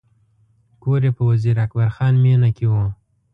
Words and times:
کور 0.83 1.01
یې 1.05 1.11
په 1.17 1.23
وزیر 1.29 1.55
اکبر 1.65 1.87
خان 1.95 2.13
مېنه 2.23 2.49
کې 2.57 2.65
و. 2.71 2.73